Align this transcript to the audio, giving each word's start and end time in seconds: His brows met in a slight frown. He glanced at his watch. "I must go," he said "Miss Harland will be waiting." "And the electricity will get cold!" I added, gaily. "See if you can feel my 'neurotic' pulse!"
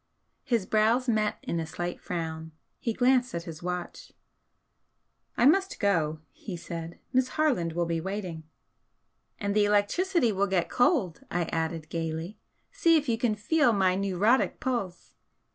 His 0.43 0.65
brows 0.65 1.07
met 1.07 1.37
in 1.43 1.59
a 1.59 1.67
slight 1.67 2.01
frown. 2.01 2.53
He 2.79 2.91
glanced 2.91 3.35
at 3.35 3.43
his 3.43 3.61
watch. 3.61 4.11
"I 5.37 5.45
must 5.45 5.79
go," 5.79 6.21
he 6.31 6.57
said 6.57 6.97
"Miss 7.13 7.27
Harland 7.37 7.73
will 7.73 7.85
be 7.85 8.01
waiting." 8.01 8.43
"And 9.39 9.55
the 9.55 9.65
electricity 9.65 10.31
will 10.31 10.47
get 10.47 10.71
cold!" 10.71 11.21
I 11.29 11.43
added, 11.51 11.87
gaily. 11.89 12.39
"See 12.71 12.97
if 12.97 13.07
you 13.07 13.19
can 13.19 13.35
feel 13.35 13.73
my 13.73 13.93
'neurotic' 13.93 14.59
pulse!" 14.59 15.13